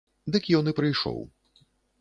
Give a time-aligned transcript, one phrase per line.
[0.35, 1.23] Дык ён і прыйшоў.